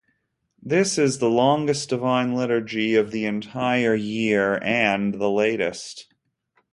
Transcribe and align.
This 0.63 0.97
is 0.97 1.19
the 1.19 1.29
longest 1.29 1.89
Divine 1.89 2.33
Liturgy 2.33 2.95
of 2.95 3.11
the 3.11 3.25
entire 3.25 3.93
year 3.93 4.57
and 4.63 5.13
the 5.13 5.29
latest. 5.29 6.07